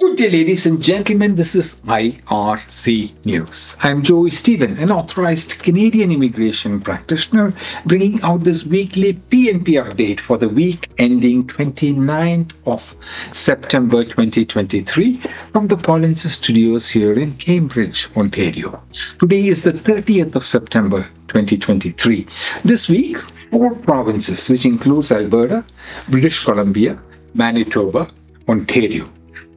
[0.00, 1.34] Good day, ladies and gentlemen.
[1.34, 3.76] This is IRC News.
[3.82, 7.52] I'm Joy Stephen, an authorized Canadian immigration practitioner,
[7.84, 12.96] bringing out this weekly PNP update for the week ending 29th of
[13.34, 15.18] September 2023
[15.52, 18.82] from the Polinsys Studios here in Cambridge, Ontario.
[19.20, 22.26] Today is the 30th of September 2023.
[22.64, 25.66] This week, four provinces, which includes Alberta,
[26.08, 26.98] British Columbia,
[27.34, 28.10] Manitoba,
[28.48, 29.10] Ontario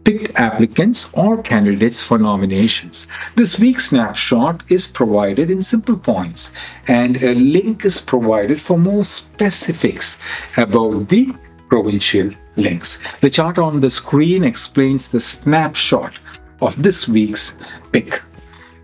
[0.05, 3.07] picked applicants or candidates for nominations.
[3.35, 6.51] This week's snapshot is provided in simple points,
[6.87, 10.19] and a link is provided for more specifics
[10.55, 11.33] about the
[11.69, 12.99] provincial links.
[13.21, 16.13] The chart on the screen explains the snapshot
[16.61, 17.55] of this week's
[17.91, 18.21] pick.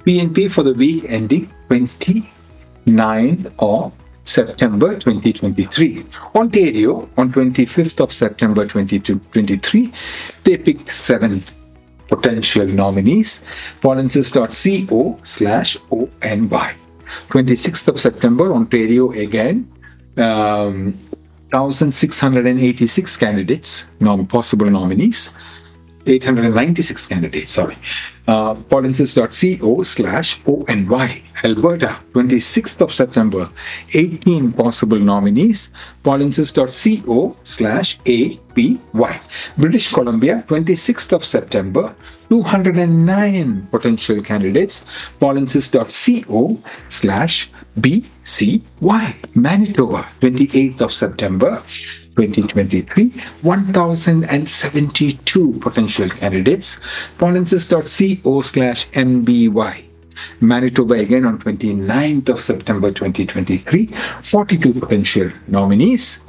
[0.06, 3.94] PNP for the week ending 29 of
[4.26, 6.06] September 2023.
[6.36, 9.92] Ontario, on 25th of September 2023,
[10.44, 11.44] they picked seven
[12.08, 13.44] potential nominees.
[13.82, 16.74] Polinsys.co slash ONY.
[17.30, 19.68] 26th of September, Ontario again.
[20.18, 20.94] Um,
[21.52, 25.34] 1,686 candidates, nom- possible nominees.
[26.06, 27.78] 896 candidates, sorry.
[28.28, 31.24] Uh, polinsys.co slash ONY.
[31.44, 33.50] Alberta, 26th of September,
[33.94, 35.72] 18 possible nominees.
[36.04, 39.20] Polinsys.co slash APY.
[39.58, 41.96] British Columbia, 26th of September,
[42.30, 44.86] 209 potential candidates.
[45.20, 46.58] Polinsys.co
[46.90, 49.36] slash BCY.
[49.36, 51.64] Manitoba, 28th of September,
[52.16, 53.10] 2023,
[53.42, 56.80] 1,072 potential candidates.
[57.18, 59.86] Polinsys.co slash MBY.
[60.40, 63.88] Manitoba again on 29th of September 2023,
[64.24, 66.20] 42 potential nominees.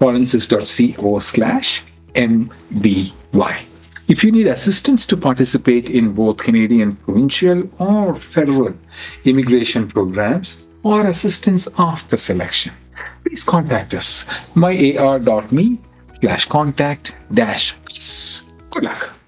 [0.00, 1.82] Polinsys.co slash
[2.14, 3.62] MBY.
[4.08, 8.74] If you need assistance to participate in both Canadian provincial or federal
[9.24, 12.72] immigration programs or assistance after selection,
[13.32, 15.78] please contact us myar.me
[16.20, 17.74] slash contact dash.
[18.70, 19.21] Good luck.